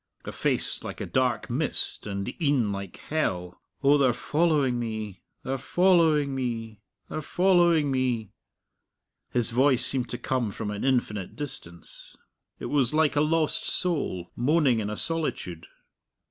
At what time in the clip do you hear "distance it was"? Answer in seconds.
11.35-12.95